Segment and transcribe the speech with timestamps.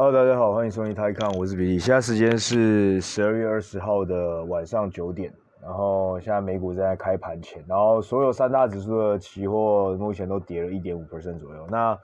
[0.00, 1.76] Hello，大家好，欢迎收听台看，我是比利。
[1.76, 11.66] 现在时间是十二月二十号的晚上九点，然后现在美股正在开盘前，然后所有三大指数的期货目前都跌了一点五 percent 左右。
[11.68, 11.98] 那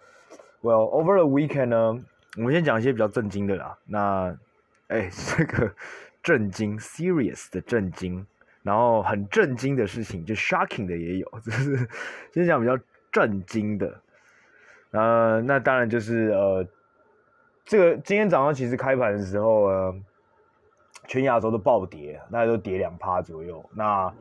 [0.61, 2.05] ，Well over the weekend 呢，
[2.37, 3.79] 我们先讲一些比较震惊的啦。
[3.87, 4.37] 那，
[4.89, 5.09] 哎，
[5.39, 5.71] 这个
[6.21, 8.27] 震惊，serious 的震惊，
[8.65, 11.89] 然后很震惊的事情，就 shocking 的也有， 就是
[12.33, 12.77] 先讲比较
[13.13, 13.95] 震惊的。
[14.91, 16.67] 呃，那当然就是呃。
[17.65, 19.95] 这个今天早上其实开盘的时候，呃，
[21.07, 23.65] 全亚洲都暴跌，大概都跌两趴左右。
[23.75, 24.13] 那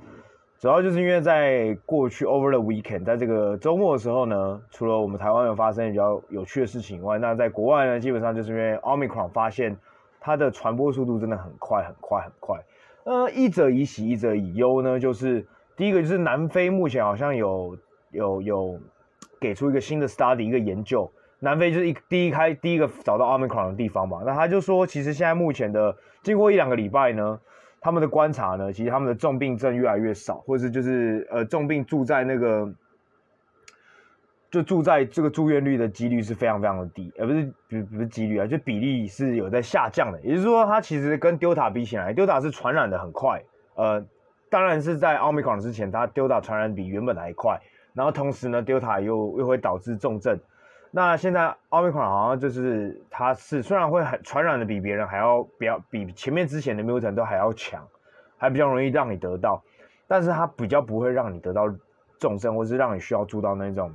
[0.60, 9.76] 主要就是因为在过去 over the weekend，在这个周末的时候呢，除了我们台湾有发生比较有趣的事情以外，那在国外呢，基本上就是因为 Omicron 发现
[10.22, 12.64] 它的传播速度真的很快很快很快。
[13.04, 17.78] 呃，一者以喜，一者以忧呢，就是第一个就是南非目前好像有
[18.12, 18.80] 有有
[19.42, 21.12] 给出一个新的 study 一个研究。
[21.44, 27.38] 南非就是一第一开第一个找到 Omicron 的地方嘛，那他就说，其实现在目前的经过一两个礼拜呢，
[27.82, 32.74] 他们的观察呢，其实他们的重病症越来越少，或者是就是呃重病住在那个，
[34.50, 43.44] 就住在这个住院率的几率是非常非常的低，而不是不不是几率啊，就比例是有在下降的，也就是说它其实跟 Delta 比起来，Delta 是传染的很快，
[43.76, 44.02] 呃，
[44.50, 47.60] 当然是在 Omicron 之前，它 Delta 传染比原本还快，
[47.94, 50.40] 然后同时呢，Delta 又又会导致重症。
[50.96, 57.84] 那现在奥密克戎好像就是它是虽然会很传染的比别人还要比较比前面之前的 mutant 都还要强，
[58.38, 59.60] 还比较容易让你得到，
[60.08, 61.64] 但是它比较不会让你得到
[62.20, 63.92] 重症，或是让你需要住到那种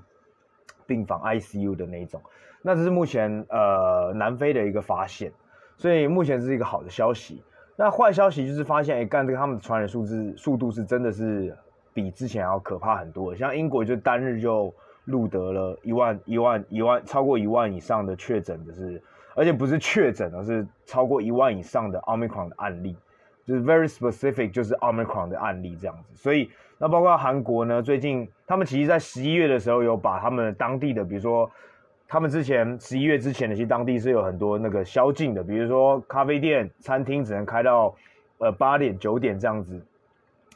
[0.89, 2.21] 病房 ICU 的那种。
[2.63, 5.33] 那这是目前呃南非的一个发现，
[5.77, 7.45] 所以目前是一个好的消息。
[7.77, 11.57] 那坏消息就是发现，哎，干这个他们的传染数字速度是真的是
[11.95, 13.37] 比之前要可怕很多。
[13.37, 14.75] 像英国就单日就。
[15.09, 19.03] 录得了一万一万一万超过一万以上的确诊的是，
[19.35, 22.95] 而且不是确诊，而是超过一万以上的 Omicron 的案例，
[23.47, 26.15] 就是 very specific，就是 Omicron 的案例这样子。
[26.15, 31.51] 所以那包括韩国呢，最近他们其实在十一月的时候有把他们当地的，比如说
[32.07, 37.95] 他们之前十一月之前的，其实当地是有很多那个宵禁的，比如说咖啡店、餐厅只能开到
[38.37, 39.81] 呃八点九点这样子，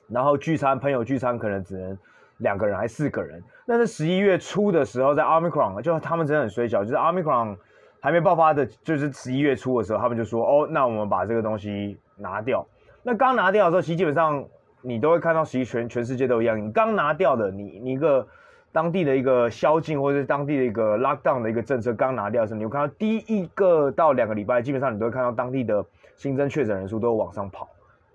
[0.08, 1.98] 然后聚餐，朋友聚餐可能只能。
[2.42, 7.56] 两个人还四个人，那是十一月初的时候，在 Omicron 就他们真的很衰小，就是 Omicron
[8.00, 12.66] 还没爆发的，就是十一月初的时候，他们就说哦，那我们把这个东西拿掉。
[13.02, 14.44] 那刚拿掉的时候，其实基本上
[14.80, 16.60] 你都会看到，其实全全世界都一样。
[16.60, 18.26] 你刚拿掉的，你你一个
[18.72, 25.84] 当地的一个宵禁或者是当地的一个 lockdown 的一个政策刚拿掉的时候，你会看到第一个到两个礼拜，基本上你都会看到当地的
[26.16, 27.68] 新增确诊人数都往上跑，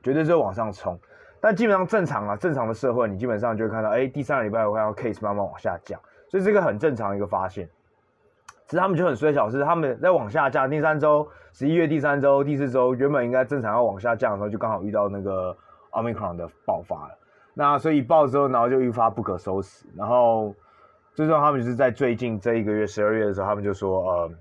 [0.03, 0.99] 绝对是往上冲。
[1.39, 5.99] 但基本上正常啊，正常的社会，你基本上就会看到，哎，第三个礼拜我看到 case 慢慢往下降，
[6.29, 7.69] 所以这个很正常一个发现。
[8.65, 10.69] 其实他们就很衰小，是他们在往下降。
[10.69, 15.55] 第三周，十一月第三周、第四周，原本应该正常要往下降的时候，就刚好遇到那个
[15.91, 17.17] Omicron 的爆发了。
[17.53, 19.85] 那所以爆之后，然后就一发不可收拾。
[19.95, 20.53] 然后
[21.13, 24.31] 最终他们就是在最近这一个月十二月的时候，他们就说，呃，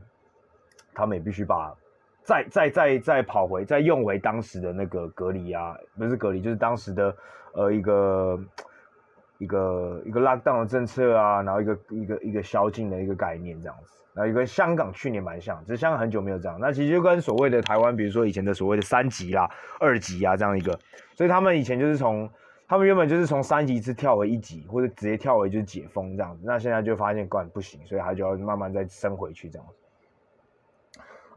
[0.93, 1.73] 他们也必须把。
[2.27, 7.17] 再再再再跑回，再用回当时的那个隔离啊，不是隔离，就是当时的
[7.55, 8.39] 呃一个
[9.39, 19.49] 一个一个 lockdown 的政策啊，然后一个一个一个宵禁的一个概念这样子，然后跟香港去年蛮像，只是香港很久没有这样，那其实就跟所谓的台湾，比如说以前的所谓的三级啦、
[19.79, 20.77] 二级啊这样一个，
[21.15, 22.29] 所以他们以前就是从
[22.67, 29.86] 他们原本就是从三级是跳为一级，或者直接跳为就是解封这样子，那现在就发现管不行，所以他就要慢慢再升回去这样子。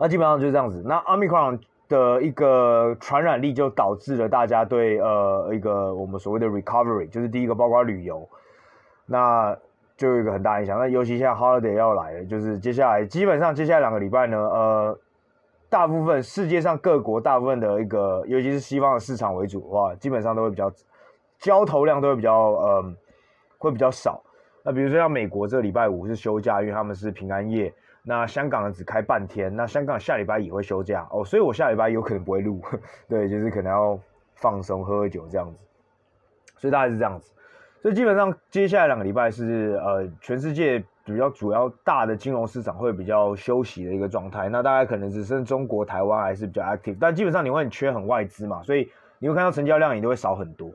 [0.02, 0.82] 那基本上就是这样子。
[0.86, 8.26] 那 Omicron 的一个传染力就导致了大家对呃一个我们所谓的 recovery，就是第一个包括旅游，
[9.06, 9.54] 那
[9.98, 10.80] 就有一个很大影响。
[10.80, 14.98] 那尤其现在 holiday 要来了，就是接下来基本上接下来两个礼拜呢，呃，
[15.70, 20.72] 大部分世界上各国大部分的一个，尤其是西方的市场为主的话，基本上都会比较
[21.40, 22.94] 交投量都会比较呃
[23.58, 24.24] 会比较少。
[24.64, 27.74] 那比如说像美国这个礼拜五是休假，因为他们是平安夜。
[28.10, 32.60] 那香港只开半天，那香港下礼拜也会休假哦，所以我下礼拜有可能不会录，
[33.08, 34.00] 对，就是可能要
[34.34, 35.60] 放松喝喝酒这样子，
[36.58, 37.32] 所以大概是这样子，
[37.84, 50.72] 所以基本上接下来两个礼拜是呃全世界比较主要大的金融市场会比较休息的一个状态，那大概可能只剩中国台湾还是比较 active，但基本上你会很缺很外资嘛，所以你会看到成交量也都会少很多，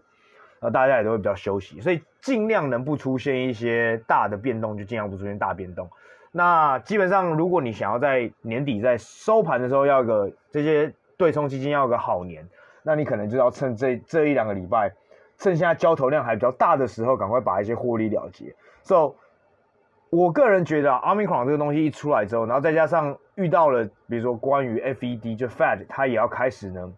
[0.60, 5.90] 那大家也都会比较休息，所以尽量能不出现一些大的变动就尽量不出现大变动。
[6.36, 12.44] 那基本上，如果你想要在年底在收盘的时候要一个这些对冲基金要一个好年，
[12.82, 14.90] 那你可能就要趁这这一两个礼拜，
[15.38, 18.52] 趁现在交投量还比较大的时候，赶快把一些获利了结。
[18.82, 19.14] So，
[20.10, 26.92] 我个人觉得啊，Omicron 这个东西一出来之后，然后再加上遇到了，比如说关于 FED 就 Fed，它也要开始呢。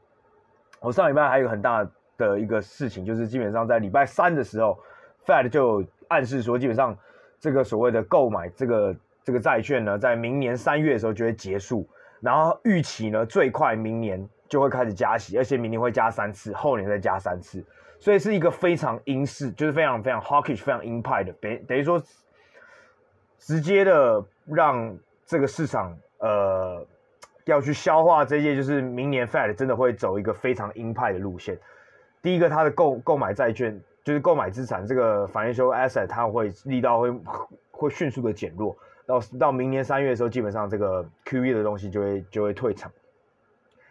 [0.81, 1.87] 我上礼拜还有很大
[2.17, 4.79] 的一个事情，就是基本上在礼拜三的时候
[5.27, 6.97] ，Fed 就暗示说，基本上
[7.39, 11.87] 这个所谓的购买这个这个债券呢，在明年三月的时候就会结束，
[12.21, 17.63] 然后预期呢最快明年就会开始加息，而且明年会加三次，后年再加三次，
[17.99, 22.03] 所以是一个非常鹰式，就是非常非常 hawkish，非常鹰派的，等等于说。
[23.39, 26.85] 直接的让这个市场呃
[27.45, 31.57] 要去消化这些，就是明年 Fed 真的会走一个非常鹰派的路线。
[32.23, 37.15] 第一个，它的购购买债券就是购买资产，这个 financial asset 它会力道会
[37.71, 38.75] 会迅速的减弱。
[39.07, 42.91] 到到明年三月的时候，基本上这个 QE 的东西就会就会退场。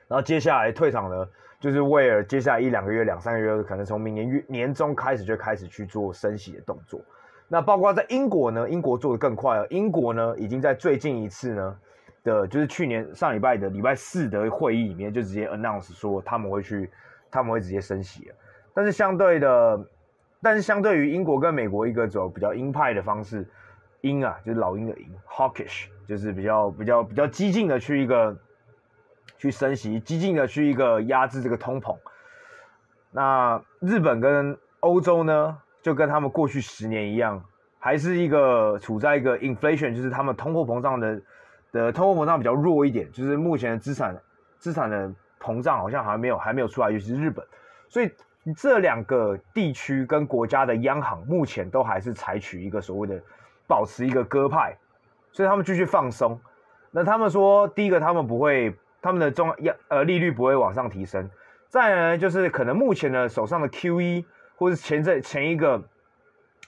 [0.07, 1.27] 然后接下来退场呢，
[1.59, 7.01] 就是为了接下来一两个月、两三个月，可能从明年月年中开始就开始去做升息的动作。
[7.47, 9.65] 那包括在英国呢，英国做的更快了。
[9.69, 11.79] 英国呢，已经在最近一次呢
[12.23, 16.89] 的，就是去年上礼拜的礼拜四的会议里面，就直接 announce 说他们会去，
[17.31, 18.35] 他们会直接升息了。
[18.73, 19.87] 但是相对的，
[20.41, 23.47] 但是相对于英国跟美国一个走比较鹰派的方式，
[24.07, 28.37] 鹰啊，就是老鹰的鹰，hawkish，就是比较比较比较激进的去一个
[29.37, 31.97] 去升息，激进的去一个压制这个通膨。
[33.11, 35.57] 那日本跟欧洲呢？
[35.81, 37.43] 就跟他们过去十年一样，
[37.77, 41.21] 还是一个处在一个 inflation，就是他们通货膨胀的
[41.71, 44.19] 的通货膨胀比较弱一点，就是目前的资产
[44.57, 47.45] 资产的膨胀好像还没有还没有出来，尤其是日本，
[47.87, 48.09] 所以
[48.57, 53.21] 这两个地区跟国家的央行目前都还是采取一个所谓的
[53.67, 54.77] 保持一个鸽派，
[55.31, 56.39] 所以他们继续放松。
[56.91, 61.29] 那他们说，第一个他们不会，他们的中央呃利率不会往上提升，
[61.69, 64.25] 再呢就是可能目前的手上的 QE。
[64.57, 65.83] 或是前在前一个，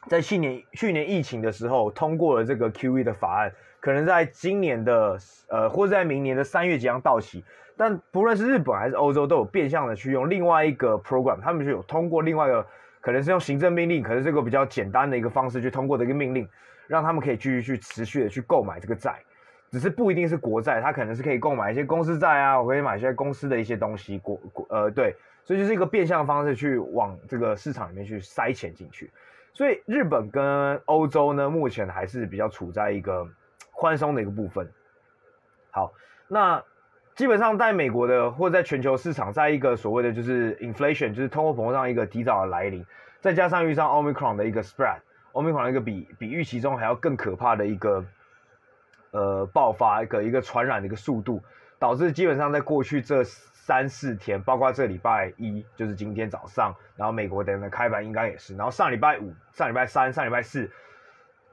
[0.09, 5.17] 在去年去年疫情的时候通过了这个 QE 的法案，可能在今年的
[5.47, 7.45] 呃，或者在明年的三月即将到期。
[7.77, 12.67] 但不论是日本还是欧洲，都有变相的去用另外一个 program，他们就有通过另外一个，
[12.99, 16.45] 可能是用行政命令，可能是这个比较简单的一个方式去通过的一个命令，
[16.87, 19.19] 让他们可以继续去持续的去购买这个债，
[19.71, 25.15] 只是不一定是国债，它可能是可以购买一些公司债啊，我可以买一些公司的一些东西，国国呃对。
[25.43, 29.09] 所以就是一个变相方式去往这个市场里面去塞钱进去，
[29.53, 33.25] 所以日本跟欧洲呢，目前还是比较处在一个
[33.71, 34.69] 宽松的一个部分。
[35.71, 35.93] 好，
[36.27, 36.61] 那
[37.15, 42.85] 基本上在美国的或在全球市场，在一个所谓的就是 inflation，就是通货膨胀一个提早的来临，
[43.21, 44.99] 再加上遇上 Omicron 的一个 spread
[45.37, 48.03] 后面还有一个比比预期中还要更可怕的一个
[49.11, 51.41] 呃爆发一个一个传染的一个速度，
[51.79, 53.23] 导致基本上在过去这。
[53.67, 60.71] 三四天，包括这礼拜一，就是今天早上，然后美国等等开盘应该也是，然后上礼拜五、上礼拜三、上礼拜四，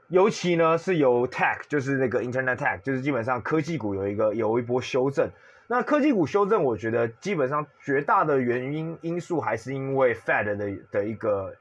[0.07, 5.29] 尤其呢是由 tech，就是那个 internet tech，就是基本上科技股有一个有一波修正。
[5.67, 10.55] 那科技股修正，我觉得基本上绝大的原因因素还是因为 Fed 的
[10.89, 11.53] 的一个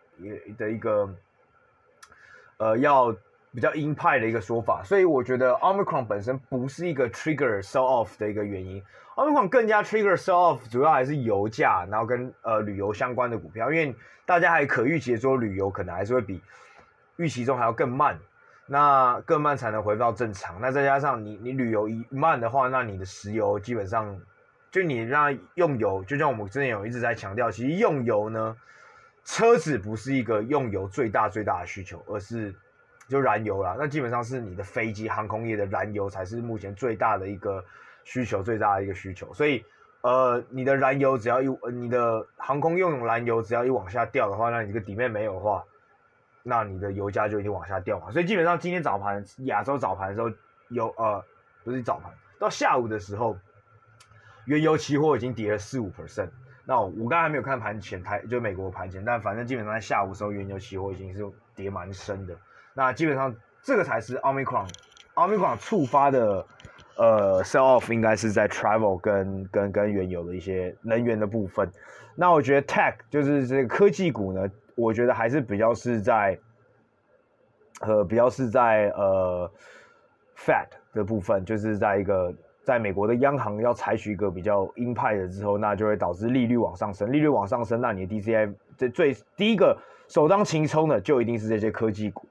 [0.56, 1.12] 的一个
[2.58, 3.14] 呃要。
[3.54, 8.82] 比较鹰派的一个说法，所以我觉得 Omicron 本身不是一个 trigger sell off 的一个原因
[9.14, 13.94] ，Omicron 更加 trigger sell off 主要还是油价，然后跟呃旅游相关的股票，因为
[14.26, 16.42] 大家还可预期说旅游可能还是会比
[17.14, 18.18] 预期中还要更慢，
[18.66, 24.20] 那更慢才能回到正常，那再加上你你旅游一慢的话，那你的石油基本上
[24.72, 28.56] 就你让用油，就像我们之前有一直在强调，其实用油呢，
[29.24, 32.54] 车子不是一个用油最大最大的需求，而是
[33.08, 37.64] 就燃油啦，那基本上是你的飞机航空业的燃油才是目前最大的一个
[38.04, 39.32] 需求，最大的一个需求。
[39.32, 39.64] 所以，
[40.02, 45.64] 呃，你的燃油只要一，你的航空用用燃油只要一往下掉的话，那你这个底面没有的话，
[46.42, 48.10] 那你的油价就一定往下掉嘛。
[48.10, 50.30] 所以基本上今天早盘亚洲早盘的时候，
[50.68, 51.24] 有呃
[51.64, 53.38] 不是早盘，到下午的时候，
[54.44, 56.28] 原油期货已经跌了四五 percent。
[56.66, 61.22] 那我刚才还没有看盘前台，就美国盘前，但反正基本上在下午时候，原油期货已经是
[61.54, 62.34] 跌蛮深的。
[62.72, 66.46] 那基本上这个才是 Omicron，Omicron 触发的，
[66.96, 71.70] 呃，sell off 应该是在 travel 跟跟跟原油的一些能源的部分。
[72.16, 76.38] 那我觉得 tech 就是这个科技股呢，我觉得还是比较是在，
[77.80, 79.50] 呃，比较是在呃
[80.36, 82.32] ，fat 的部分，就是在一个
[82.64, 89.78] 在美国的央行要采取一个比较鹰派的之后，那就会导致利率往上升，利率往上升，那你的 DCI 这最第一个
[90.08, 92.26] 首当其冲的就一定是这些科技股。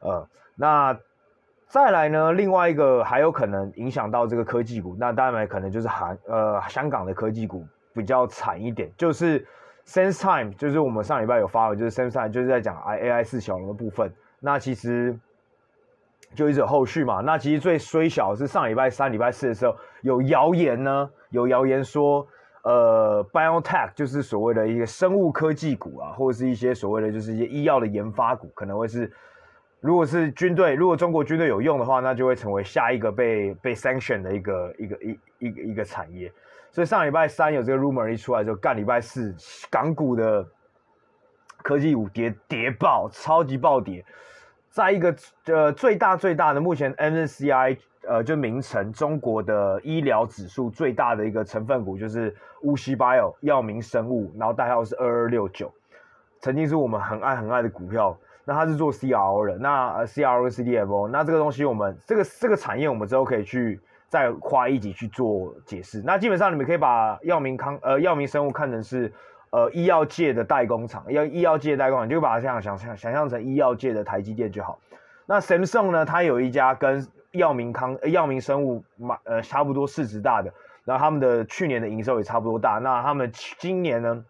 [0.00, 0.26] 呃，
[0.56, 0.98] 那
[1.66, 2.32] 再来呢？
[2.32, 9.46] 另外一个还有可能影响到这个科技股，那当然可能就是韩呃香港的科技股比较惨一点，就是
[9.86, 14.12] SenseTime，就是我们上礼拜有发的，就是 SenseTime 就是在讲 AI 四小龙的部分。
[14.40, 15.16] 那其实
[16.34, 17.20] 就一直有后续嘛。
[17.20, 22.26] 那其实最衰小是上礼拜三、礼拜四的时候，有谣言呢，有谣言说，
[22.62, 29.10] 呃，Biotech 就是所谓的一个生物科技股啊，或者是一些所谓的就是一些医药的研发股，可能会是，
[29.80, 36.32] 如果是军队，如果中国军队有用的话，那就会成为下一个被被 sanction 的一个一个一一个一个产业。
[36.70, 39.34] 所以上礼拜三有这个 rumor 一出来之后，干礼拜四
[39.68, 40.46] 港股的
[41.62, 44.04] 科技股跌跌爆，超级暴跌。
[44.70, 45.14] 在一个
[45.46, 47.76] 呃最大最大的目前 MSCI
[48.08, 55.72] 呃就名称中国的医疗指数最大的一个成分股就是 WuXi Bio 药明生物，然后代号是二二六九，
[56.38, 58.16] 曾经是我们很爱很爱的股票。
[58.44, 66.00] 那它是做 CRO 的，那 CRO CDMO，那这个东西我们这个这个产业我们之后可以去再花一集去做解释。
[66.02, 69.12] 那基本上你们可以把药明康呃药明生物看成是。
[69.50, 74.78] 呃，医药界的代工厂，要医药界的代工厂，就把它这样想象想象成医药界的台积电就好。
[75.26, 78.84] 那 Samsung 呢，它有一家跟药明康、药明生物
[79.24, 80.52] 呃差不多市值大的，
[80.84, 82.78] 然后他们的去年的营收也差不多大。
[82.78, 84.24] 那他们今年呢，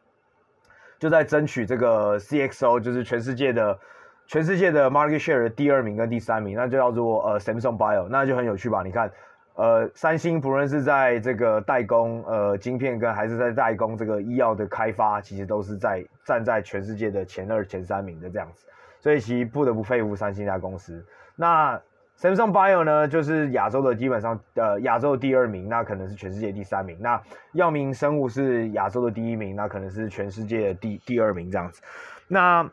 [0.98, 3.78] 就在争取这个 CXO，就是全世界的
[4.26, 8.82] 全世界的 market share 的第二名跟第三名，那就叫做呃 Samsung Bio，那就很有趣吧？
[8.82, 9.12] 你看。
[9.60, 18.64] 呃，三星不论是在这个代工呃晶片跟还是在代工这个医药的开发，其实都是在站在全世界的前二前三名的这样子，
[19.00, 21.04] 所以其实不得不佩服三星这家公司。
[21.36, 21.78] 那
[22.18, 26.96] Samsung Bio 呢，就是亚洲的基本上呃亚洲第二名，那可能是全世界第三名。
[26.98, 27.20] 那
[27.52, 31.82] 药明生物是亚洲的第一名，那可能是全世界的第第二名这样子。
[32.28, 32.66] 那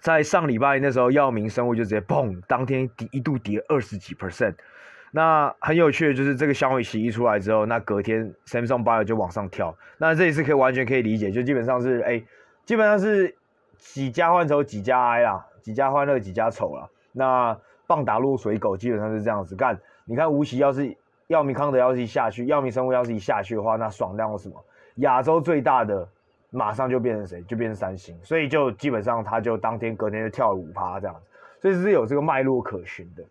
[0.00, 4.54] 在上礼拜那时候，药明生物就直接砰，当天一度跌二十几 percent。
[5.16, 9.72] 那很有趣的就是这个消息一出来之后，那隔天 Samsung Bio 就往上跳。
[9.96, 12.20] 那这也是可以完全可以理解，就基本上是哎，
[12.64, 13.32] 基本上是
[13.76, 16.88] 几家欢愁几家哀啦，几家欢乐几家愁啦。
[17.12, 17.56] 那
[17.86, 19.78] 棒打落水狗基本上是这样子干。
[20.04, 20.96] 你看吴奇要是
[21.28, 24.56] 药明康德要是一下去，药明生物要是一下去的话，那爽亮了什么？
[24.96, 26.08] 亚洲最大的
[26.50, 27.40] 马上就变成谁？
[27.42, 28.18] 就变成三星。
[28.24, 31.20] 所以就基本上他就当天隔天就跳了五趴这样子，
[31.62, 33.22] 所以是有这个脉络可循的。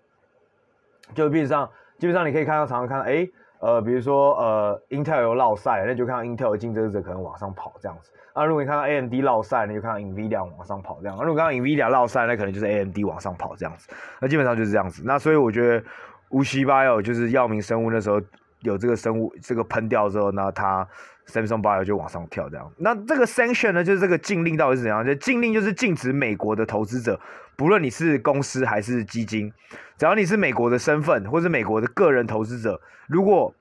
[1.13, 1.69] 就基本上，
[1.99, 3.27] 基本上你可以看到，常常看到，哎，
[3.59, 8.11] 呃，比如说，呃，Intel 有落赛，那就看到 Intel 的竞争者可能往上跑这样子。
[8.33, 11.15] 啊，如果你看到 AMD 落赛，那就看到 Nvidia 往上跑这样。
[11.15, 13.87] 啊，如果看到 Nvidia 落赛，那可能就是 AMD 往上跑这样子。
[14.19, 15.03] 那基本上就是这样子。
[15.05, 15.83] 那所以我觉得
[16.31, 18.19] ，WuXi Bio 就是药明生物那时候
[18.61, 20.87] 有这个生物这个喷掉之后，那它
[21.27, 22.71] Samsung Bio 就往上跳这样。
[22.77, 25.05] 那这个 sanction 呢，就是这个禁令到底是怎样？
[25.05, 27.19] 就禁令就是禁止美国的投资者。
[27.55, 29.51] 不论你是公司还是基金，
[29.97, 33.53] 只要你是美国的身份或是美国的个人投资者，如果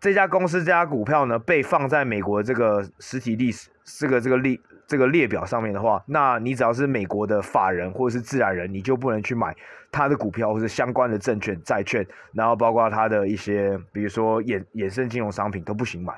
[0.00, 9.56] 这家公司这家股票呢被放在美国这个实体历史这个这个列这个列表上面的话，那你只要是美国的法人或者是自然人，你就不能去买
[9.90, 16.14] 他的股票或者相关的证券、债券，然后包括他的一些比如说衍衍生金融商品都不行买。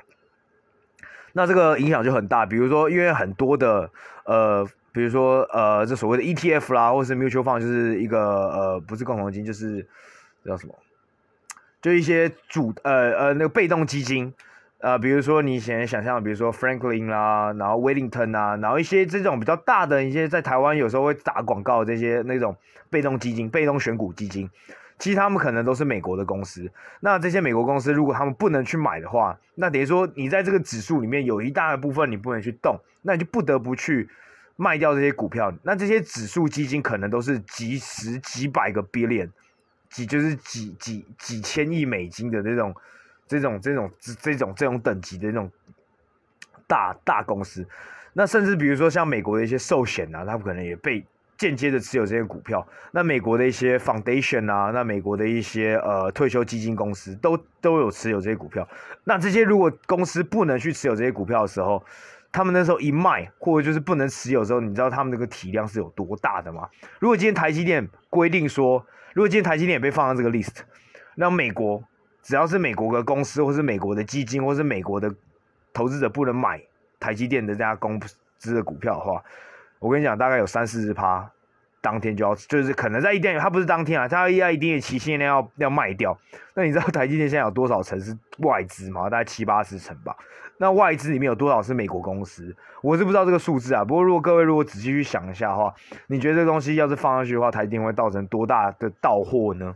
[1.33, 3.91] 那这个影响就很大，比如说因为很多的
[4.25, 4.67] 呃。
[4.95, 9.85] 比如说，呃，这所谓的 ETF 啦，或者是 mutual fund，就是一个呃，不是共同金，就是
[10.47, 10.75] 叫什么？
[11.83, 14.33] 就一些主呃呃那个被动基金，
[14.79, 22.57] 呃，比如说你先想象，比如说 Franklin 啦，然后 Wellington 啊，然后一些这种比较大的一些在台湾有时候会打广告的这些那种
[22.89, 24.49] 被动基金、被动选股基金，
[25.01, 26.71] 其实他们可能都是美国的公司。
[27.01, 34.09] 那这些美国公司如果他们不能去买的话，那等于说你在这个指数里面有一大部分你不能去动，那你就不得不去。
[34.57, 39.29] 卖掉这些股票，那这些指数基金可能都是几十几百个 billion，
[39.91, 42.75] 几就是几几几千亿美金的这种
[43.27, 45.51] 这种这种这种这种等级的那种
[46.69, 47.67] 大大公司。
[48.13, 51.05] 那甚至比如说像美国的一些寿险啊，他们可能也被
[51.37, 52.65] 间接的持有这些股票。
[52.93, 58.69] 那美国的一些 foundation 啊，那美国的一些呃退休基金公司都都有持有这些股票。
[59.03, 61.85] 那这些如果公司不能去持有这些股票的时候，
[62.35, 66.69] 他们那时候一卖，或者就是不能持有之后，你知道他们这个体量是有多大的吗？
[66.99, 70.63] 如果今天台积电规定说，如果今天台积电也被放到这个 list，
[71.15, 71.81] 那美国
[72.23, 75.15] 只要是美国的公司，或是美国的基金，或是美国的
[75.73, 76.61] 投资者不能买
[76.99, 78.03] 台积电的这家公
[78.41, 79.23] 司的股票的话，
[79.79, 81.31] 我跟你讲，大概有三四十趴。
[81.81, 86.19] 当天就要，就是可能在一定，它不是当天啊，它要一定的期限内要要卖掉。
[86.55, 89.11] 那你知道台积电现在有多少成是外资吗？
[89.11, 90.17] 大概七八十成吧。
[90.59, 92.55] 那外资里面有多少是美国公司？
[92.83, 93.85] 我是不知道这个数字啊。
[93.85, 95.75] 不过如果各位如果仔细去想一下的话，
[96.07, 99.75] 你觉得这个东西要是放上去的话，台积电会造成多大的到货呢？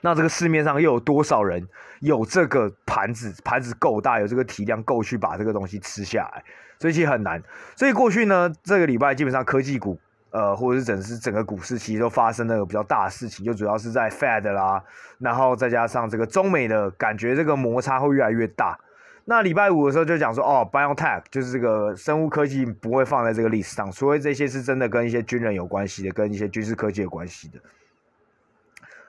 [0.00, 1.66] 那这个市面上又有多少人
[2.00, 3.34] 有这个盘子？
[3.44, 6.44] 盘子够大，有这个体量够去把这个东西吃下来？
[6.78, 7.42] 所以其实很难。
[7.74, 9.98] 所以过去呢，这个礼拜基本上科技股。
[10.30, 14.82] 呃，或者是整是整个股市其实都发生了比较大的事情，就主要是在 Fed 啦，
[15.20, 18.76] 然后再加上这个中美的感觉，这个摩擦会越来越大。
[19.24, 27.58] 那礼拜五的时候就讲说，哦，biotech 就是这个生物科技不会放在这个 list 上，除非这些是真的跟一些军人有关系的，跟一些军事科技有关系的。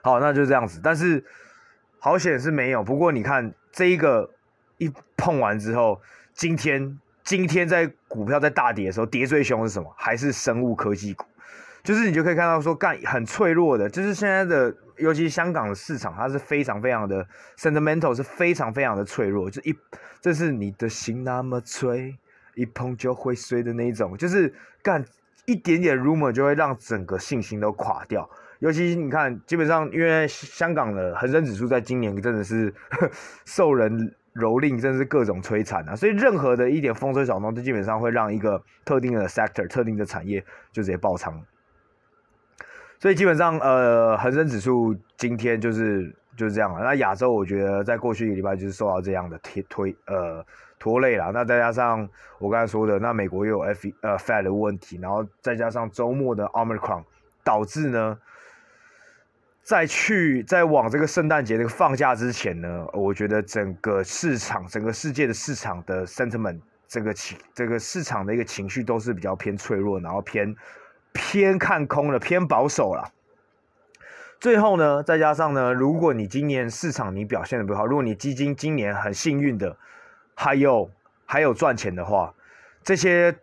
[0.02, 0.80] 好，那就这样子。
[0.82, 1.24] 但是
[1.98, 2.82] 好险是没有。
[2.82, 4.30] 不过你看这一个
[4.78, 6.00] 一碰完之后，
[6.32, 6.98] 今天。
[7.26, 9.92] 今天在股票在大跌的时候，跌最凶是什么？
[9.98, 11.24] 还是生物科技股？
[11.82, 17.26] 就是你就可以看到说，干很脆弱的，就是现在的，尤其香港的市场，它是非常非常的
[17.56, 19.50] sentimental，是非常非常的脆弱。
[19.50, 19.74] 就一，
[20.20, 22.16] 这是你的心那么脆，
[22.54, 25.04] 一碰就会碎的那一种，就是干
[25.44, 28.28] 一点点 rumor 就会让整个信心都垮掉。
[28.58, 32.74] 尤其你看，基本上因为香港的恒生指数在今年真的是
[33.44, 34.14] 受人。
[34.36, 35.96] 蹂躏，甚至是各种摧残啊！
[35.96, 41.42] 所以任何的一点风吹草动，都基本上会让一个特定的 sector、特定的产业就直接爆仓。
[42.98, 46.80] 所以基本上，呃，恒生指数今天就是就是这样了。
[46.82, 50.44] 那亚洲，我觉得在过去一个礼拜就是受到这样的推推呃
[50.78, 51.30] 拖累了。
[51.32, 57.04] 那再加上我刚才说的，那美国又有 F 呃 Fed 的问题，然后再加上周末的 Omicron，
[57.44, 58.18] 导致呢。
[59.68, 70.54] 在去在往这个圣诞节这个放假之前呢，我觉得整个市场、整个世界的市场的 sentiment，这个情、这个市场的一个情绪都是比较偏脆弱，然后偏
[71.16, 73.12] 偏看空了，偏保守了。
[74.38, 79.76] 最后呢，再加上呢，如果你今年市场你表现的不好，如果你基金今年很幸运的，
[80.34, 80.90] 还有
[81.24, 82.34] 还有赚钱的话，
[82.84, 83.36] 这些。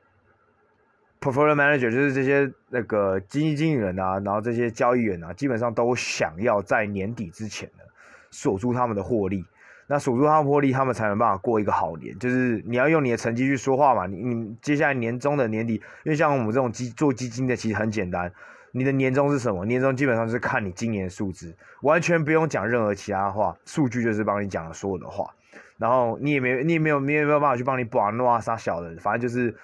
[1.23, 7.83] Portfolio manager 就是这些那个基金经理人啊，然后这些交易员啊，基本上都想要在年底之前呢
[8.29, 9.45] 锁住他们的获利。
[9.93, 12.17] 那守住他们获利，他们才能办法过一个好年。
[12.17, 14.07] 就是你要用你的成绩去说话嘛。
[14.07, 18.31] 你你接下来年终的年底，因为像我们这种基做基金的，其实很简单。
[18.71, 19.65] 你的年终是什么？
[19.65, 25.31] 年终基本上是看你今年的数字，完全不用讲任何其他话，数据就是帮你讲的所有的话。
[25.77, 29.55] 然后你也没你也没有你也没有办法去帮你把诺啊杀小的，反正就是。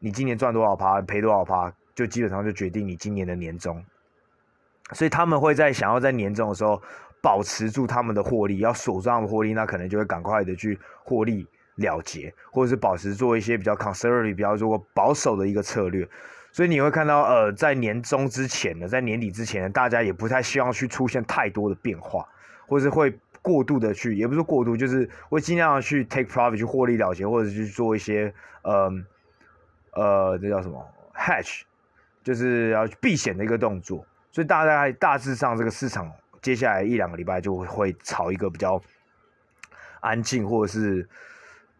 [0.00, 3.82] 你今年赚多少趴，赔多少趴，就基本上就决定你今年的年终。
[4.92, 6.82] 所以他们会在想要在年终的时候
[7.24, 16.06] 保持住他们的获利，要锁住他们获利，那可能就会赶快的去获利了结，或者是保持做一些比较 conservative、比较如果保守的一个策略。
[16.52, 22.28] 所以你会看到，呃，在年终之前呢，在年底之前呢，大家也不太希望去出现太多的变化，
[22.66, 28.34] 或者是会过度的去，也不是过度，就是会尽量去 take profit 去获利了结，或者去做一些，
[28.64, 29.04] 嗯、呃。
[29.96, 30.84] 呃，这叫什么
[31.14, 31.62] ？Hedge，
[32.24, 34.04] 就是要避险的一个动作。
[34.32, 36.10] 所以大概大致上，这个市场
[36.44, 38.78] 接下来一两个礼拜就会朝一个比较
[40.00, 41.08] 安静，或者是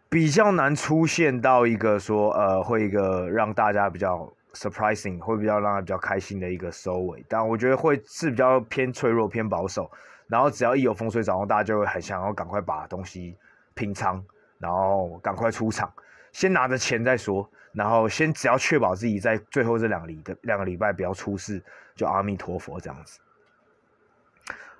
[0.08, 7.22] 比较难出现到一个说呃，会一个让大家比较 surprising，会比较让他比较开心的一个收尾。
[7.28, 9.90] 但我觉得会是比较偏脆弱、偏保守。
[10.28, 13.36] 然后只要一有风吹草动，大家就会很想要赶快把东西
[13.74, 14.24] 平仓，
[14.58, 15.92] 然后赶快出场，
[16.32, 17.46] 先拿着钱再说。
[17.74, 21.62] 然后先只要确保自己在最后这两个礼的两个礼拜不要出事，
[21.94, 23.18] 就阿弥陀佛这样子，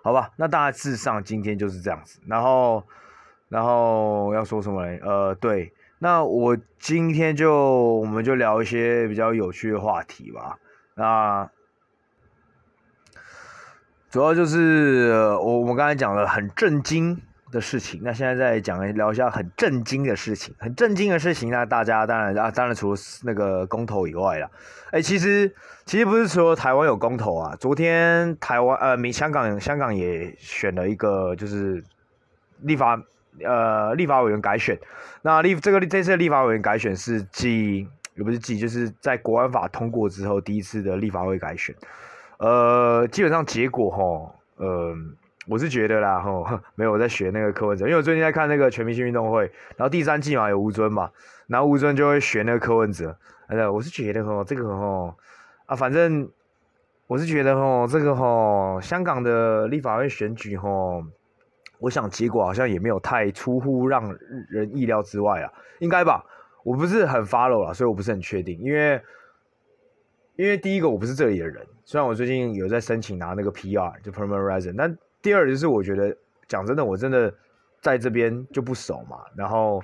[0.04, 0.30] 好吧？
[0.36, 2.20] 那大致上今天就是这样子。
[2.26, 2.84] 然后，
[3.48, 5.00] 然后要说什么嘞？
[5.02, 7.54] 呃，对，那我今天就
[7.94, 10.58] 我们就聊一些比较有趣的话题吧。
[10.94, 11.48] 那
[14.10, 17.18] 主要就是我我们刚才讲了很震惊
[17.54, 24.50] 的事情，那现在再讲聊一下很震惊的事情，很震惊的事情，那大家当然啊，当然除了那个公投以外啦，
[24.90, 25.54] 哎、其实
[25.86, 31.82] 其实不是说台湾有公投啊，昨天台湾呃，美香港香港也选了一个就是
[32.62, 33.00] 立法
[33.44, 34.76] 呃立法委员改选，
[35.22, 41.74] 那立这个这次立法委员改选是继也不是继，就是在国安法通过之后第一次的立法会改选，
[42.38, 44.96] 呃，基本上结果齁，呃。
[45.46, 49.42] 我是觉得啦，吼， 没有我在学那个柯文哲，因为我最近在看那个全明星运动会，
[49.76, 51.10] 然后第三季嘛有吴尊嘛，
[51.46, 53.16] 然后吴尊就会学那个柯文哲，
[53.48, 55.14] 哎，我是觉得吼，这个吼，
[55.66, 56.28] 啊，反正
[57.06, 61.04] 我是觉得吼，这个吼，香港的立法会选举吼，
[61.78, 64.16] 我想结果好像也没有太出乎让
[64.48, 66.24] 人意料之外啊，应该吧？
[66.62, 68.98] 我不是很 follow 啦，所以我不是很确定，因为
[70.36, 76.14] 因为第一个我不是这里的人，虽然我最近有在申请拿那个 PR 就 permanent resident，但第二就是我觉得
[76.46, 77.32] 讲真的，我真的
[77.80, 79.20] 在这边就不熟嘛。
[79.34, 79.82] 然后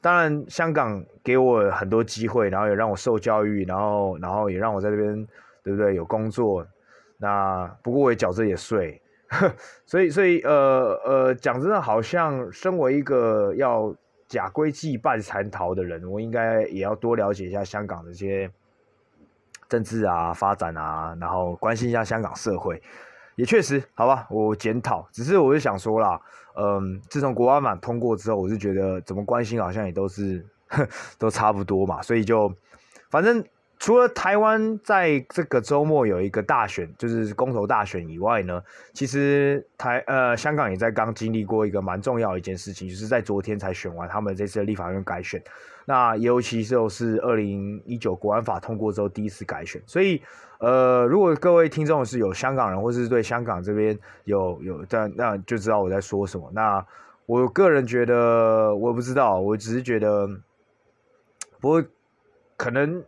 [0.00, 5.26] 当然香港给我很多机会，然后也让我受教育，然后然后也让我在这边
[5.64, 6.64] 对不对有工作。
[7.18, 9.02] 那不过我也缴这些税，
[9.84, 13.92] 所以所以呃呃讲真的，好像身为一个要
[14.28, 18.48] 假归纪半残逃的人，我应该也要多了解一下香港的一些
[19.68, 22.80] 政治啊、发展啊，然后关心一下香港社会，
[23.40, 25.08] 也确实，好吧，我检讨。
[25.10, 26.20] 只是我就想说啦，
[26.56, 30.44] 嗯，自从国安法通过之后，我是觉得怎么关心好像也都是
[31.18, 32.52] 都差不多嘛，所以就
[33.10, 33.42] 反正。
[33.82, 45.42] 除了台湾在这个周末有一个大选，就是公投大选以外呢，其实台呃香港也在刚经历过一个蛮重要的一件事情，就是在昨天才选完他们这次的立法院改选。
[45.86, 50.22] 那尤其是是二零一九国安法通过之后第一次改选，所以
[50.60, 56.50] 呃，如果各位听众是有香港人，或是对香港这边有有在，那就知道我在说什么。
[56.54, 56.86] 那
[57.26, 60.28] 我个人觉得，我不知道，我只是觉得，
[61.60, 61.84] 不会
[62.56, 63.04] 可能。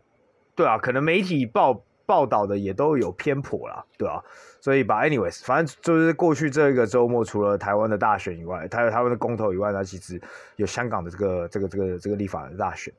[0.55, 4.23] 对啊，可能媒体报报道的也都有偏颇啦，对啊，
[4.61, 10.21] 所以把 anyways，反正就是过去这个周末，除了台湾的大选以外，还有台湾的公投以外，那其实
[10.57, 12.93] 有香港的这个这个这个这个立法的大选。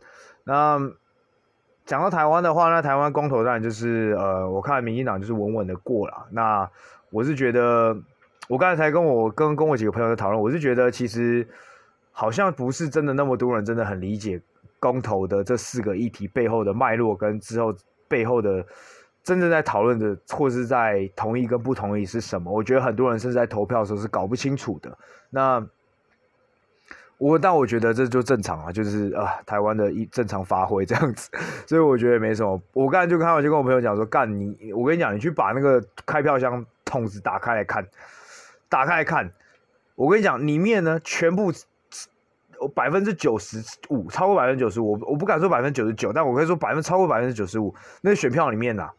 [0.44, 0.80] 那
[1.86, 6.26] 讲到台湾的话，那台湾公投当然就是呃，我看民进党就是稳稳的过了。
[6.32, 6.70] 那
[7.10, 7.96] 我是觉得，
[8.48, 11.48] 我刚才才跟我跟跟我几个朋友在讨论，我是觉得其实
[12.12, 14.42] 好像不是真的那么多人真的很理解。
[14.80, 17.74] 公投的这四个议题背后的脉络跟之后
[18.10, 18.62] 背后的
[19.24, 22.52] 真正在讨论的或是在同意跟不同意是什么？
[22.52, 24.98] 我觉得很多人甚至在投票的时候是搞不清楚的。
[25.30, 25.66] 那
[27.18, 31.30] 我但我觉得这就正常啊，就是啊台湾的一正常发挥这样子，
[31.68, 32.62] 所以我觉得没什么。
[32.74, 37.88] 我刚才就开玩笑跟我朋友讲说，干你，我跟你讲，你去把那个开票箱筒子打开来看，
[38.70, 39.32] 打开来看，
[39.96, 41.52] 我跟你讲，里面呢全部。
[42.76, 47.76] 百分之九十五，超过百分之九十五，我不敢说百分之九十九，但我可以说百分超过百分之九十五。
[48.00, 48.94] 那选票里面呐、啊，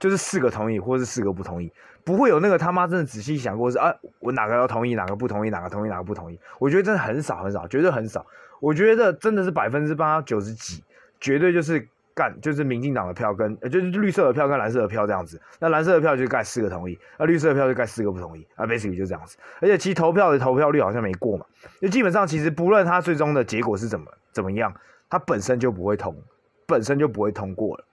[0.00, 1.72] 就是四个同意，或是四个不同意，
[2.04, 6.38] 不会有那个他妈真的仔细想过是啊，我哪个要同意，哪个不同意，哪个同意，哪个不同意。
[6.58, 8.24] 我觉得真的很少很少，绝对很少。
[8.60, 10.84] 我觉得真的是百分之八九十几，
[11.20, 11.88] 绝对就是。
[12.16, 19.36] 干就是民进党的票跟就是绿色的票跟蓝色的票这样子，那蓝色的票就盖四个同意，那绿色的票就盖四个不同意啊，basically 就这样子。
[19.58, 21.44] 而且其实投票的投票率好像没过嘛，
[21.80, 24.72] 就基本上其实不论它最终的结果是怎么怎么样，
[25.10, 26.16] 它本身就不会通，
[26.66, 27.84] 本身就不会通过了。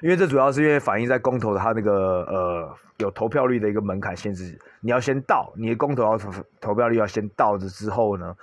[0.00, 6.30] 因为这主要是因为反映在公投的它那个呃有投票率的一个门槛限制，你要先到你的公投要投
[6.60, 8.34] 投票率要先到的之后呢，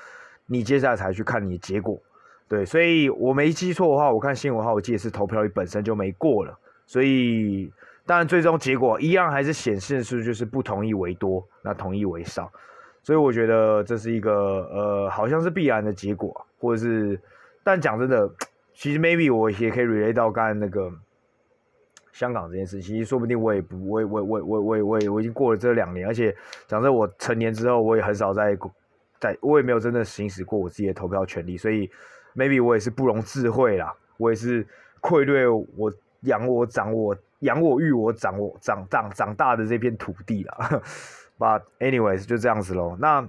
[0.48, 1.98] 你接下来才去看你的结果。
[2.48, 7.72] 对，所以我没记错的话，我看新闻的话，我记得是投票率本身就没过了，所以
[8.06, 12.52] 当然最终结果一样还是显示出就是不同意为多，那同意为少，
[13.02, 14.32] 所以我觉得这是一个
[14.72, 17.20] 呃好像是必然的结果，或者是，
[17.64, 18.30] 但讲真的，
[18.76, 20.92] 其实 maybe 我也可以 relate 到刚才那个
[22.16, 26.36] 香港这件事，其实说不定我也不，我也我我我我我我已经过了这两年，而且
[26.68, 28.58] 讲真，我成年之后我也很少在
[29.20, 31.92] 在，我也没有真的行使过我自己的投票权利，所以。
[32.38, 34.68] maybe 我也是不容智慧啦，我也是
[35.00, 35.66] 愧对我
[36.24, 40.82] 养我长我养我育我长我长长长大的这片土地啦。
[41.40, 42.98] But anyways 就这样子喽。
[43.00, 43.26] 那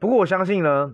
[0.00, 0.92] 不过我相信呢，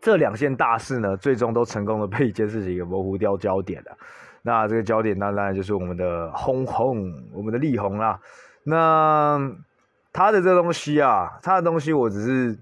[0.00, 3.96] 这两件大事呢，最终都成功的被一件事情给模糊掉焦点了。
[4.44, 8.20] 那这个焦点当然就是我们的轰轰，我们的力宏啦。
[8.62, 9.40] 那
[10.12, 12.56] 他的这东西啊，他的东西我只是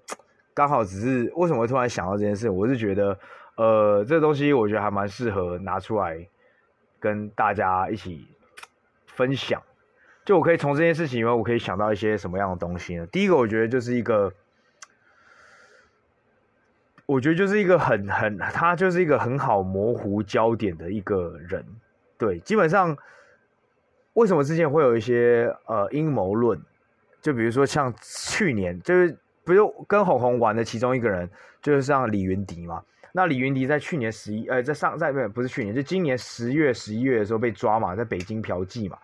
[0.54, 3.18] 刚好只是为什么会突然想到这件事，我是觉得。
[3.54, 6.26] 呃，这东西我觉得还蛮适合拿出来
[6.98, 8.26] 跟大家一起
[9.04, 9.62] 分享。
[10.24, 13.06] 就我可以从这件事情里面，我可以想到一些什么样的东西呢？
[13.08, 14.32] 第一个，我觉得就是一个，
[17.12, 21.64] 我觉得就是一个很很，他就是一个很好模糊焦点的一个人。
[22.16, 22.96] 对，基本上
[24.14, 26.60] 为什么之前会有一些呃阴谋论？
[27.20, 31.28] 就比如说像去年，就是不是跟红红玩的其中一个人，
[31.60, 32.82] 就是像李云迪嘛。
[33.12, 38.98] 那李云迪在去年十一，呃，在上在不不是去年，就今年十月、十一月的时候被抓嘛，在北京嫖妓嘛。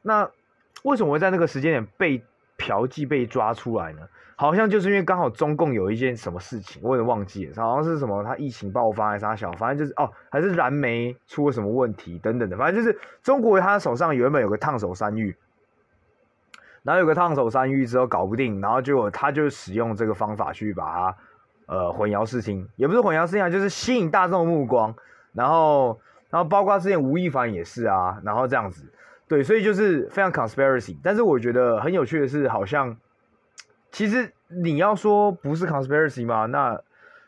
[0.00, 0.28] 那
[0.82, 2.22] 为什么会在那个时间点被
[2.62, 4.00] 嫖妓被抓出来呢？
[4.36, 15.36] 好像就是因为刚好中共有一件什么事情，我也忘记了，好像是什么他疫情爆发还是啥小，反正就是哦，还是燃煤出了什么问题等等的，反正就是中国他手上原本有个烫手山芋，
[16.82, 21.16] 然后有个烫手山芋之后搞不定，然后就他就使用这个方法去把它。
[21.66, 24.94] 呃，混淆视听也不是混淆视听，就是吸引大众目光，
[25.32, 25.98] 然后，
[26.28, 28.92] 然后包括之前吴亦凡也是啊，然后这样子，
[29.32, 30.94] 对，所以就是非常 conspiracy。
[31.02, 32.94] 但是我觉得很有趣的是，好像
[33.90, 36.78] 其实你要说不是 conspiracy 嘛，那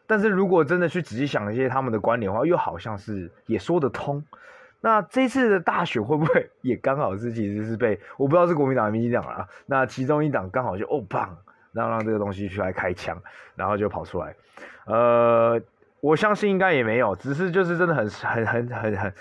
[0.07, 4.23] 但是如果真的去仔细想一些他们的观点的话，又好像是也说得通。
[4.83, 9.49] 那这次的大选会不会也刚好是其实是被我不知道是国民党民进党啊？
[9.65, 11.35] 那其中一党刚好就哦棒。
[11.73, 13.21] 让让这个东西去来开枪，
[13.57, 14.33] 然后就跑出来。
[14.87, 15.61] 呃，
[16.01, 19.13] 我相信应该也没有，只是就是真的很很很很很，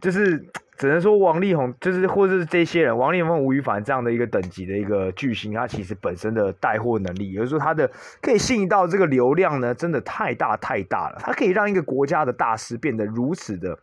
[0.00, 0.44] 就是
[0.80, 7.90] 只能说王力宏，就是或者是这些人，王力宏、吴亦凡这样的一个等级的一个巨星，他其实本身的带货能力，也就是说他的
[8.22, 11.18] 可以吸引到这个流量呢，真的太大太大了。
[11.20, 13.78] 他可以让一个国家的大师变得如此的，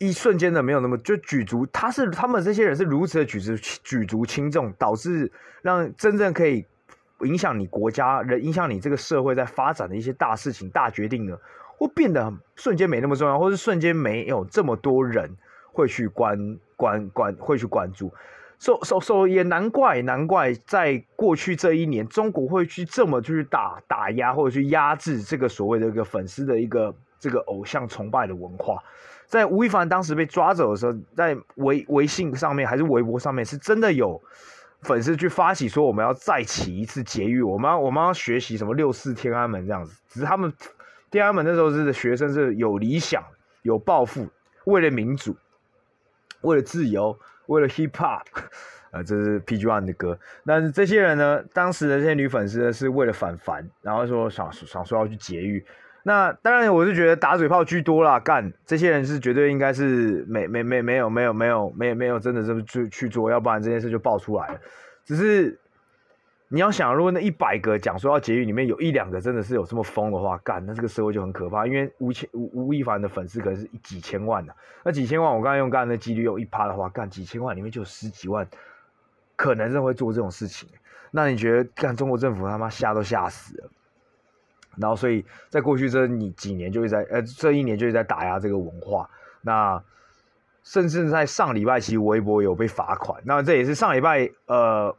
[0.00, 5.30] 一瞬间的没有那么就举足，他是他们这些人是如此的举足举足轻重，导致
[5.62, 6.66] 让真正可以
[7.20, 11.38] 影响你国家人、影响你这个社会在发展的一些大事情、大决定呢。
[11.78, 15.36] 会变得瞬间没那么重要，或是瞬间没有这么多人
[15.72, 18.12] 会去关关关会去关注，
[18.58, 28.82] 所所所也难怪难怪在过去这一年，中国会去这么去打打压或者去压制这个所谓的一个粉丝的一个这个偶像崇拜的文化。
[29.26, 34.22] 在吴亦凡当时被抓走的时候，在微微信上面还是微博上面，是真的有
[34.82, 40.52] 粉丝去发起说我们要再起一次劫狱，我们要我们要学习什么六四天安门这样子，只是他们。
[41.14, 43.22] 天安门那时候是学生是有理想、
[43.62, 44.26] 有抱负，
[44.64, 45.36] 为了民主、
[46.40, 48.22] 为了自由、为了 hip hop，
[48.90, 50.18] 呃，这是 PG One 的歌。
[50.44, 55.64] 但是这些人呢，当时的这些女粉丝呢，是为了反凡，然后说想想说要去劫狱。
[56.02, 64.60] 那当然，我是觉得打嘴炮居多啦，干这些人是绝对应该是没没没没有没有没有没有没有真的这么去去做，要不然这件事就爆出来了。
[65.04, 65.60] 只是。
[66.48, 71.66] 你要想，如果那一百个讲说要劫狱里面有一两个真的是有这么疯的话，干，那这个社会就很可怕。
[71.66, 74.54] 因为吴千吴吴亦凡的粉丝可能是几千万的、
[74.84, 78.46] 那几千万，我刚才用刚才的几率有一趴的话，干几千万里面就有十几万，
[79.34, 80.68] 可能是会做这种事情。
[81.10, 83.70] 那你觉得，干中国政府他妈吓都吓死了。
[84.76, 89.08] 然后，所以在过去这你几年就一直在呃这一年就一直在打压这个文化。
[89.40, 89.82] 那
[90.62, 93.20] 甚至在上礼拜，其实微博有被罚款。
[93.24, 94.94] 那这也是上礼拜呃。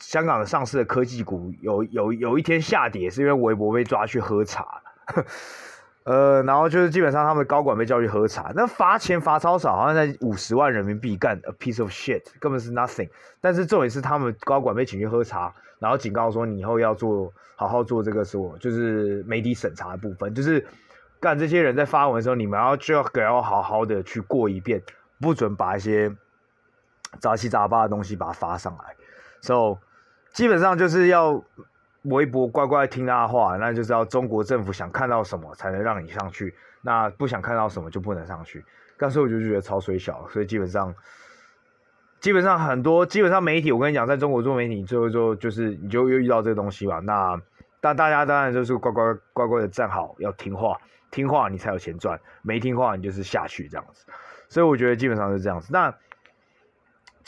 [0.00, 4.82] 香港的上市的科技股有有有一天下跌，是因为微博被抓去喝茶，
[6.04, 13.10] 呃，然后就是基本上他们高管被叫去喝茶，那罚钱罚超少，好像在五十万人民币，干 a piece of shit，根本是 nothing。
[13.42, 20.66] 但是重点是他们高管被请去喝茶，然后警告说你以后要做好好做这个说，就是媒体审查的部分，就是
[21.20, 24.82] 干这些人在发文的时候，你们要就要给要好好的去过一遍，
[25.20, 26.10] 不准把一些
[27.18, 28.96] 杂七杂八的东西把它发上来
[29.42, 29.76] ，so。
[30.32, 31.42] 基本上就是要
[32.02, 38.64] 微博乖乖听他的话，那就是要中国政府想看到什么才能让你上去，那不想看到什么就不能上去。
[38.96, 40.94] 但是我就觉得超水小，所以基本上，
[42.20, 47.00] 基本上很多基本上媒体，我跟你讲，在中国做媒体最后就就是你就又遇到这个东西吧。
[47.00, 47.40] 那
[47.80, 50.78] 但大家当然就是乖乖乖乖的站好，要听话，
[51.10, 54.06] 听话你才有钱赚，没听话你就是下去这样子。
[54.48, 55.68] 所以我觉得基本上是这样子。
[55.72, 55.94] 那。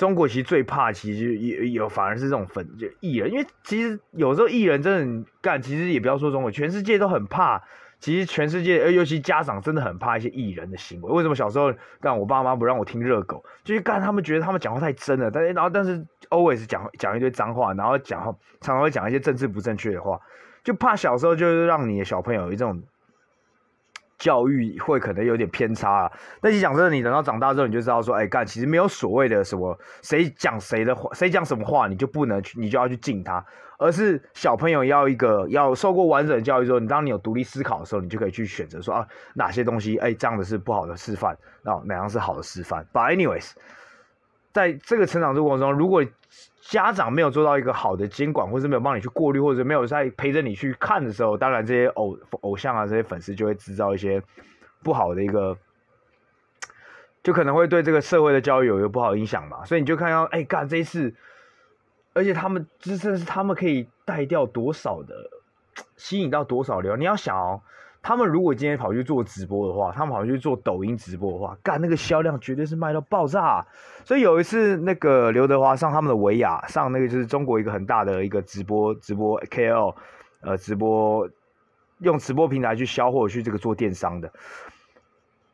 [0.03, 7.63] 中国其实最怕，其实也有反而是这种粉就艺人，因为其实有时候艺人真的干，其实也不要说中国，全世界都很怕。
[8.01, 11.13] 其实全世界，尤其家长真的很怕一些艺人的行为。
[11.13, 18.25] 为什么小时候干我爸妈不让我听热狗，就是干他们觉得他们讲话太真了，但然后但是 always 讲讲一堆脏话，然后讲
[18.61, 20.21] 常常会讲一些政治不正确的话，
[20.65, 22.83] 就怕小时候就是让你的小朋友有一种。
[24.23, 33.45] 教育会可能有点偏差啊，但你讲真的，你等到长大之后，你就知道说，哎干，其实没有所谓的什么谁讲谁的话，谁讲什么话，你就不能去，你就要去敬他，
[33.81, 42.87] 而是小朋友要一个要受过完整的教育之后，你当你有独立思考的时候，你就可以去选择说啊，哪些东西，哎，这样的是不好的示范，然后哪样是好的示范。
[42.93, 43.51] But anyways，
[44.53, 46.05] 在这个成长过程中，如果
[46.61, 54.23] 家长没有做到一个好的监管，或是没有帮你去过滤，或者没有在陪着你去看的时候，当然这些偶偶像啊，这些粉丝就会制造一些
[54.83, 55.57] 不好的一个，
[57.23, 59.65] 就可能会对这个社会的教育有不好影响嘛。
[59.65, 61.15] 所以你就看到，哎，干这一次，
[62.15, 65.15] 而且他们真的是他们可以带掉多少的，
[65.97, 66.97] 吸引到多少流？
[66.97, 67.63] 你要想哦。
[68.03, 73.65] 他们如果今天跑去做直播的话，他们跑去做抖音直播的话，干那个销量绝对是卖到爆炸。
[74.05, 79.95] 所以有一次，那个刘德华上他们的维亚，上那个就是中国一个很大的一个直播直播 KL，
[80.41, 81.31] 呃，直播
[82.01, 84.33] 用直播平台去销货去这个做电商的，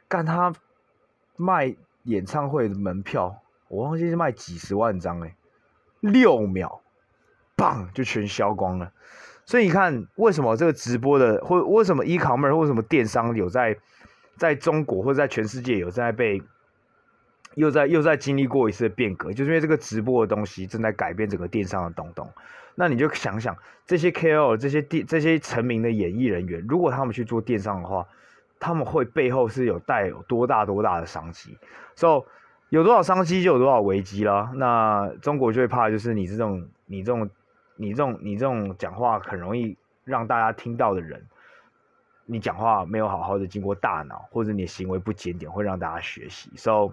[0.09, 0.51] 干他
[1.37, 5.37] 卖演唱会的门票，我忘记是卖几十万张哎，
[6.01, 6.81] 六秒，
[7.55, 8.91] 棒就全销光了。
[9.49, 13.75] 所以你看，为什么这个直播的，或为什么 e-commerce，为什么电商有在
[14.37, 16.43] 在中国或者在全世界有在被
[17.55, 22.29] 又在又在经历过一次变革，就是因为这个直播的东西正在改变整个电商的东东。
[22.75, 23.57] 那你就想想，
[23.87, 28.07] 这些 KOL 这些电这些成名的演艺人员，如果他们去做电商的话，
[28.61, 31.57] 他们会背后是有带有多大多大的商机。
[31.97, 34.53] 所以有多少商机就有多少危机啦。
[34.57, 37.31] 那中国最怕，就是你这种你这种。
[37.79, 41.25] 你这种你这种讲话很容易让大家听到的人，
[42.27, 46.51] 你讲话没有好好的经过大脑，或者你行为不检点，会让大家学习。
[46.57, 46.93] So，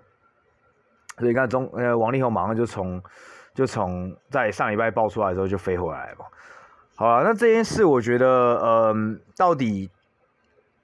[1.17, 3.01] 所以你看中呃王力宏马上就从
[3.53, 6.17] 就从在上礼拜爆出来的时候就飞回来了。
[6.97, 8.95] 好了，那这件事我觉得，呃，
[9.35, 9.89] 到底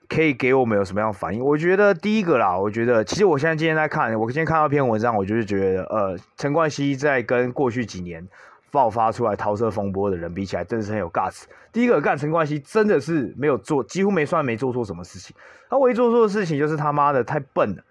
[0.09, 1.41] 可以给我们有什么样的反应？
[1.41, 8.27] 我觉得第一个啦，我觉得其实我现在今天在看，我今天看到一篇文章，我就是觉得，呃，陈冠希在跟过去几年
[8.71, 11.43] 爆发出来桃色风波的人比起来，真是很有 guts。
[11.73, 15.35] 第一个干陈冠希真的是没有做，几乎没算没做错什么事情。
[15.69, 17.83] 他唯一做错的事情就是他妈的太笨了，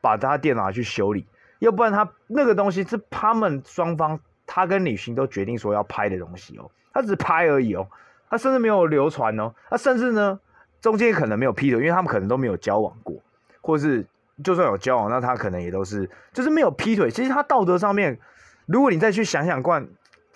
[0.00, 1.26] 把他电脑去修理，
[1.58, 6.70] 要不然他那个东西是他们双方，他跟李寻都决定说要拍的东西哦。
[6.92, 7.86] 他只拍而已哦，
[8.30, 10.38] 他甚至没有流传哦，他甚至呢
[10.80, 13.16] 中间可能没有劈腿，因为他们可能都没有交往过，
[13.60, 14.06] 或是
[14.42, 17.10] 就算有交往，那他可能也都是就是没有劈腿。
[17.10, 18.18] 其实他道德上面，
[18.66, 19.86] 如果你再去想想看，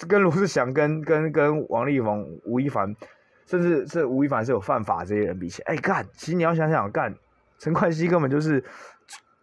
[0.08, 2.94] 跟罗志祥、跟跟跟王力宏、吴亦凡，
[3.46, 7.14] 甚至是吴亦凡是有犯法这些人比起，哎干，其实你要想想干，
[7.58, 8.64] 陈冠希根本就是，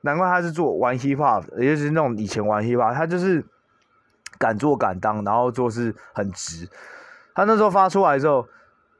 [0.02, 3.44] 难怪他是做玩 hip hop，也就是那种以前玩 hip hop，他就是
[4.40, 6.68] 敢做敢当，然后做事很直。
[7.36, 8.48] 他那时候发出来之后，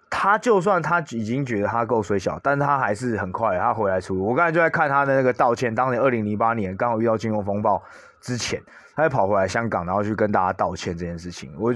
[0.10, 4.24] 他就算他已经觉得他够水小，但他还是很快他回来出。
[4.24, 7.82] 我刚才就在看他的那个道歉，当年二零零八年刚好遇到金融风暴
[8.22, 8.62] 之前，
[8.98, 11.54] 他就跑回来香港，然后去跟大家道歉这件事情。
[11.60, 11.72] 我，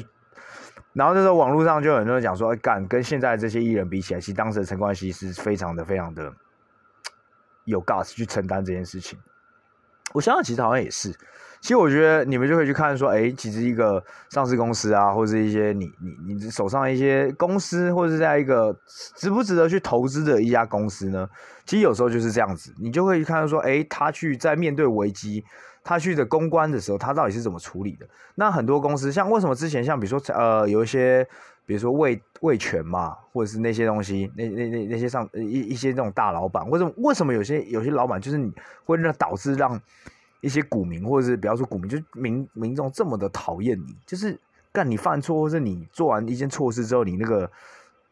[0.94, 6.34] 然后那时候网络上就很多人讲说，干跟现在这些艺人比起来，其实当时的陈冠希是非常的非常的
[7.66, 9.20] 有 guts 去承担这件事情。
[10.14, 11.16] 我想想，其实好像也是。
[11.62, 15.86] 其实我觉得你们就可以去看说，哎，其实一个上市公司啊，或者是一些你
[16.26, 18.76] 你你手上一些公司，或者是在一个
[19.16, 21.30] 值不值得去投资的一家公司呢？
[21.68, 25.46] 其实有时候就是这样子，你就会看到说，哎，他去在面对危机，
[25.84, 28.08] 他去的公关的时候，他到底是怎么处理的？
[28.36, 31.28] 那很多公司，像为什么之前像比如说呃有一些，
[31.66, 38.54] 比如说味味权嘛，或者是那些东西，那那那那些上一一些这种大老板，为什么为什么有些有些老板就是你
[38.86, 39.80] 会让导致让
[40.42, 44.38] 一些股民，或者是比方说股民，就民民众这么的讨厌你，就是
[44.72, 47.52] 干你犯错，或是你做完一件错事之后，你那个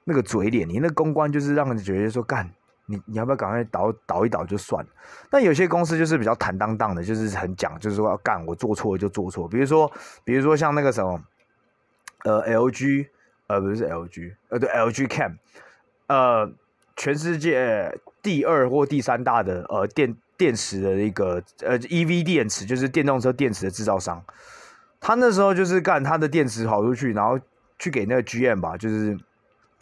[0.04, 2.50] 那个嘴脸，你那公关就是让人觉得说干
[2.90, 4.90] 你你要不要赶快倒倒一倒就算了。
[5.30, 9.48] 但有些公司就是比较坦荡荡的，就是很讲，就是说要干我做错就做错。
[9.48, 9.92] 比如说
[10.24, 11.24] 比如说像那个什么
[12.26, 13.08] 呃 LG
[13.48, 15.36] 呃不是 LG 呃对 LG Chem
[16.08, 16.52] 呃
[16.96, 20.18] 全世界第二或第三大的呃电。
[20.40, 24.24] 电池的一个呃，EV 电池就是电动车电池的制造商，
[25.02, 27.38] 他那时候就是干他的电池跑出去，然后
[27.78, 29.18] 去给那个 GM 吧，就是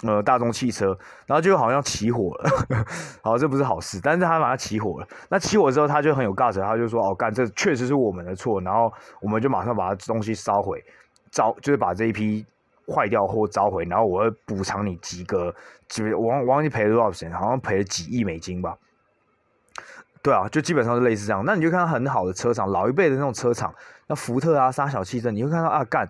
[0.03, 2.49] 呃大众汽车，然后就好像起火了，
[3.23, 5.07] 好，这不是好事，但是他把它起火了。
[5.29, 10.83] 那起火之后，他就很有 guts，他就说哦干，这确实是我们的错，然后我们就马上把它东西烧毁，
[11.31, 12.45] 招就是把这一批
[12.93, 15.53] 坏掉货召回，然后我会补偿你几个，
[15.89, 18.77] 几我忘忘记赔了多少钱，好像赔了几亿美金吧。
[20.21, 21.41] 对啊，就基本上是类似这样。
[21.45, 23.73] 那你就看很好的车厂，老一辈的那种车厂，
[24.07, 26.09] 那福特啊、沙小汽车，你会看到啊，干，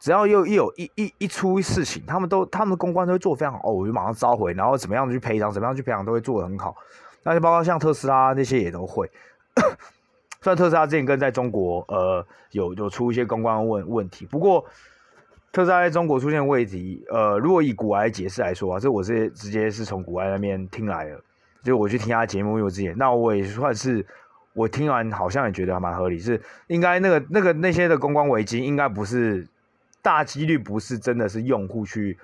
[0.00, 6.76] 只要又一有一一一出事情，他们都他们公关都会做非常好，哦，我就马上召回，然后怎么样去赔偿，怎么样去赔偿，都会做得很好。
[7.22, 9.10] 那就包括像特斯拉那些也都会。
[10.42, 14.62] 虽然特斯拉之前跟在中国呃有有出一些公关问问题，不过
[15.52, 21.18] 特斯拉在中国出现问题，呃，如果以古埃解释来说啊，这我是直接是从古埃那边听来的。
[21.62, 24.04] 就我去听他节目，因为之前，那我也算是
[24.52, 29.48] 我听完，好像也觉得还蛮合理，是应该那个那个那些的公关危机，应该不是
[30.04, 32.18] 大几率不是真的是用户去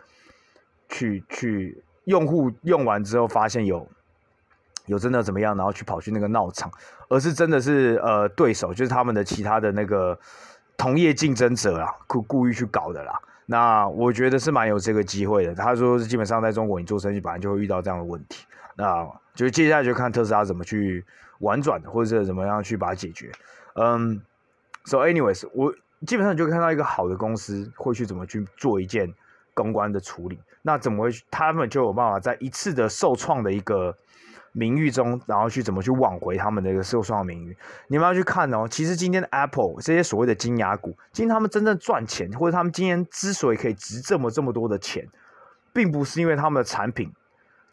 [0.91, 3.89] 去去用户用完之后发现有
[4.85, 6.71] 有真的怎么样，然后去跑去那个闹场，
[7.09, 10.19] 而是真的是呃对手，就是他们的其他的那个
[10.77, 13.19] 同业竞争者啦，故故意去搞的啦。
[13.47, 15.55] 那我觉得是蛮有这个机会的。
[15.55, 18.45] 他说是基本上在中国你做生意本来就会遇到这样的问题，
[18.77, 19.09] 那。
[19.33, 21.03] 就接下来就看特斯拉怎么去
[21.39, 23.31] 婉转，或者是怎么样去把它解决。
[23.75, 24.21] 嗯
[24.85, 25.73] ，So anyways，我
[26.07, 29.13] 基本上你就看到一个好的公司会去怎么去做一件
[29.55, 30.39] 公关的处理。
[30.63, 31.11] 那怎么会？
[31.31, 33.97] 他们就有办法在一次的受创的一个
[34.53, 37.57] 名誉中，然后去怎么去挽回他们的一个受创的名誉。
[37.89, 38.67] 你们要去看哦。
[38.69, 45.09] 其实今天的 Apple 这些所谓的金牙股，今天他们真正赚钱，或者他们今天之所以可以值这么这么多的钱，
[45.73, 47.13] 并不是因为他们的产品。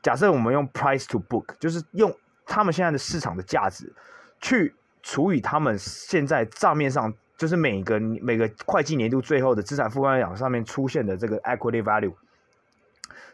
[0.01, 2.15] 假设我们用 price to book，就是用
[2.45, 3.91] 他们现在的市场的价值
[4.39, 4.73] 去
[5.03, 12.13] 除以他们现在账面上，就是每个每个会计年度最后的资产负债表上面出现的这个 equity value，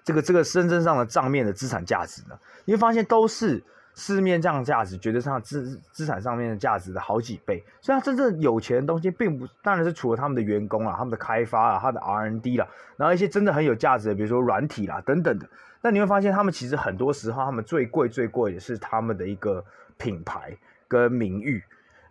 [0.04, 3.64] 这个这个深圳上的账面的资产价值呢，你会发现都是
[3.96, 7.64] 市面这样的价值，绝对上资资产上面的价值的好几倍。
[7.80, 15.48] 所以，它真正有钱的东西，并不当然是除了他们的员工啊、他们的开发啊、他的 R N D 啦，然后一些真的很有价值的，比如说软体啦等等的。
[15.82, 19.64] 那你会发现，他们其实很多时候，他们最贵最贵的是他们的一个
[19.98, 21.64] 品牌跟名誉。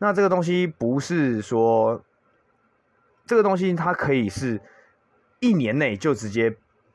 [0.03, 2.03] 那这个东西不是说，
[3.25, 4.61] 这个东西它可以是
[5.39, 6.53] 一年内就直接。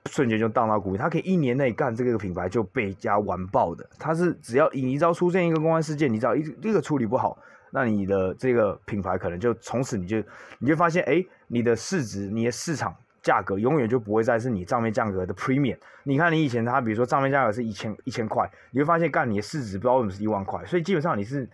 [0.10, 3.86] 瞬间就荡到谷底，它可以一年内干这个品牌就被家完爆的。
[3.99, 7.38] 它是只要你一朝出现一个公关事件，你只要一一个处理不好，
[7.72, 10.24] 那你的这个品牌可能就从此你就
[10.60, 15.78] 你就发现，哎，你的市值、你的市场价格永远就不会再是你账面价格的 premium。
[16.05, 21.49] 你看你以前他比如说账面价格是一千一千块，你会发现干你的市值不知道为什么是一万块，所以基本上你是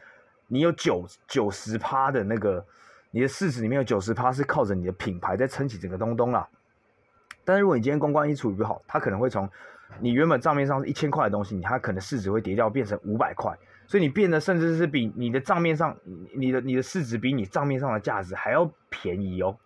[0.54, 2.64] 你有九九十趴的那个
[3.10, 6.48] 你的市值里面有九十趴是靠着你的品牌在撑起整个东东啦。
[7.44, 9.50] 但是如果你今天公关一处理不好，它可能会从
[10.00, 13.52] 你原本账面上是一千块的东西，它可能市值会跌掉变成五百块，
[13.88, 15.98] 所以你变得甚至是比你的账面上
[16.36, 19.58] 你的你的市值比你账面上的价值还要便宜哦。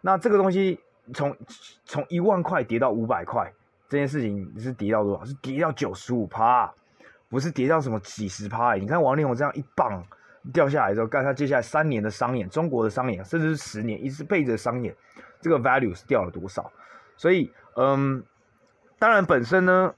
[0.00, 0.80] 那这个东西
[1.12, 1.36] 从
[1.84, 3.52] 从一万块跌到五百块，
[3.90, 5.24] 这件事情是跌到多少？
[5.26, 6.72] 是跌到九十五趴，
[7.28, 8.74] 不是跌到什么几十趴。
[8.74, 10.02] 你看王力宏这样一棒
[10.52, 14.94] 掉下来之后，干他接下来三年的商演，中国的商演，甚至是十年一直背着商演，
[15.40, 16.70] 这个 value 是掉了多少？
[17.16, 18.22] 所以，嗯，
[18.98, 19.94] 当然本身呢，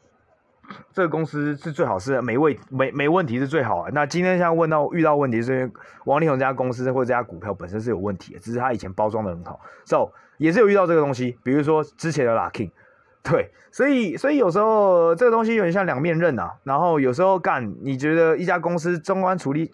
[0.93, 3.91] 这个公司是最好是没问没没问题是最好啊。
[3.93, 5.73] 那今天像问到遇到问题是因为
[6.05, 11.39] 王力宏这家公司或者这家股票本身是有问题的，只是他以前包装的很好，so 也是有遇到这个东西。
[11.45, 12.71] 比如说之前的 Luckin，
[13.23, 16.55] 对，所以所以有时候这个东西有点像两面刃啊。
[16.65, 19.73] 然后有时候干，你觉得一家公司公关处理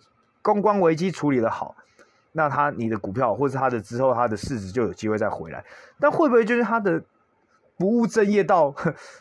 [0.53, 1.75] 公关危机处理的好，
[2.33, 5.65] 那他你的股票或者他的之后他的市值就有机会再回来，
[6.01, 7.03] 但会不会就是他的？
[7.81, 8.75] 不务正业到，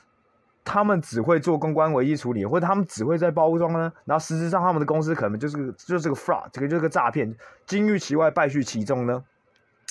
[0.65, 3.93] 他们只会做公关危机处理，或者他们只会在包装呢？
[4.03, 7.31] 然后实质上他们的公司可能就是就是个 fraud，这个就是个诈骗，
[7.67, 9.23] 金玉其外败絮其中呢？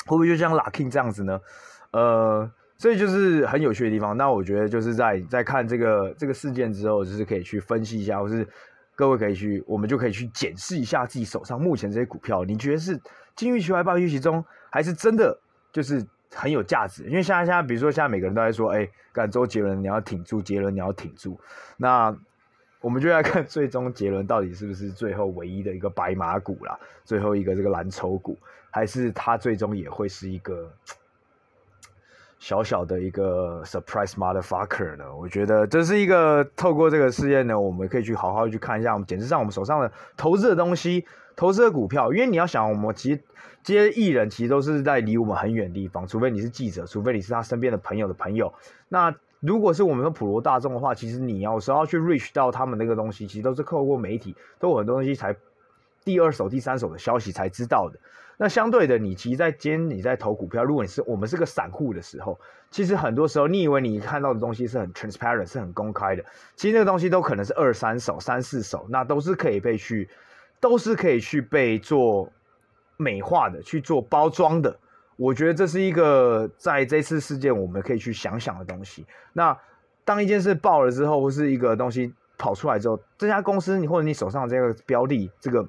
[0.04, 1.40] 会不会就像 Luckin 这样子呢？
[1.92, 4.16] 呃，所以就是很有趣的地方。
[4.16, 8.44] 那我觉得就是在在看这个这个事件之后，就是可以去分析一下，或是
[8.96, 13.00] 各位可以去，我们就可以去检视一下自己手上目前这些股票，你觉得是
[13.36, 15.38] 金玉其外败絮其中，还是真的
[15.70, 16.04] 就是？
[16.34, 21.38] 很有价值，因为现在现在，比如说现在每个人都在说，哎，干周杰伦你要挺住，杰伦你要挺住。
[21.76, 22.14] 那
[22.80, 28.36] 我们就来看最终杰伦到底是不是最后唯一的一个白马股啦，最后一个这个蓝筹股，
[28.72, 30.70] 还是他最终也会是一个
[32.38, 35.04] 小小的一个 surprise motherfucker 呢？
[35.16, 41.06] 我觉得这是一个透过这个事件呢，我们可以去好好去看一下，我们简直上我们手上的投资的东西。
[41.38, 43.20] 投资的股票，因为你要想，我们其实
[43.62, 48.54] 这些艺人其实都是在离我们很远的地方，除非你是记者，除非你是他身边的朋友的朋友。
[48.88, 55.36] 那如果是我们的普罗大众的话，其实你要时候要去 reach 到他们那个东西，其实都是透过媒体，都有很多东西才
[56.02, 57.98] 第二手、第三手的消息才知道的。
[58.36, 62.38] 那相对的，你其实在今天你在投股票，如果你是我们是个散户的时候，
[62.70, 66.24] 其实很多时候你以为你看到的东西是很 transparent，是很公开的，
[66.54, 70.08] 其实那个东西都可能是二三手、三四手，那都是可以被去。
[70.58, 72.32] 都是可以去被做
[72.96, 74.74] 美化的，去做包装的。
[75.16, 79.04] 我觉得这是一个在这次事件我们可以去想想的东西。
[79.34, 79.56] 那
[80.02, 85.62] 当一件事爆了之后，或是一个东西跑出来之后，这家公司你或者你手上这个标的，这个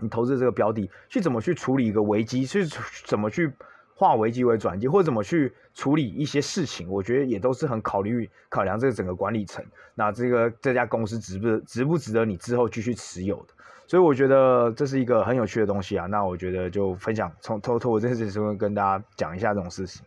[0.00, 2.64] 你投资这个标的，去怎么去处理一个危机，去
[3.04, 3.52] 怎么去
[3.94, 9.64] 化危机为转机，或者怎么去处理一些事情，我觉得也都是很考虑考量这个整个管理层。
[9.94, 13.54] 那这个这家公司值不值不值得你之后继续持有的？
[13.86, 20.04] 所以我觉得这是一个很有趣的东西啊，那我觉得就分享从偷偷我这次时候跟大家讲一下这种事情。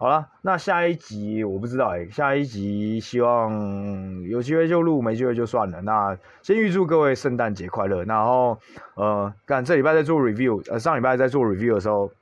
[0.00, 5.80] 好了，那下一集我不知道哎、欸，下一集希望有机会就录，没机会就算了。
[5.80, 8.04] 那先预祝各位圣诞节快乐。
[8.04, 8.56] 然后
[8.94, 12.12] 呃，干这礼拜在做 review，呃上礼拜在做 review 的时候，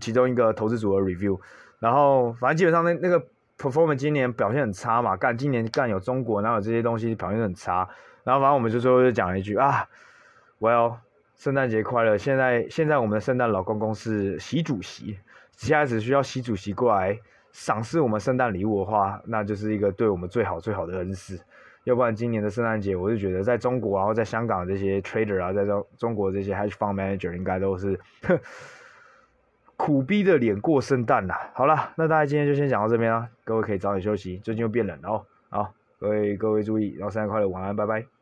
[0.00, 1.38] 其中一个投资组的 review，
[1.80, 3.22] 然后反正基本上那那个
[3.58, 7.86] performance 今年表现很差嘛，干今年干有中国，然后有这些东西表现很差，
[8.24, 9.86] 然后反正我们就说就讲了一句啊。
[10.60, 10.94] Well，
[11.36, 12.16] 圣诞节快乐！
[12.16, 15.18] 现在现在我们的圣诞老公公是习主席，
[15.58, 17.18] 现在只需要习主席过来
[17.50, 21.38] 赏识我们圣诞礼物的话，那就是一个对我们最好最好的恩赐。
[21.84, 27.98] 要不然今年的圣诞节，我就觉得在中国，然后在香港这些 trader 啊，在中中国这些 hedge fund manager 应该都是
[29.76, 31.50] 苦逼的脸过圣诞啦。
[31.54, 35.26] 好了，那大家今天就先讲到这边啦，各位可以早点休息，最近又变冷了哦。
[35.48, 38.17] 好，各位各位注意，然后圣诞快乐，晚安，拜拜。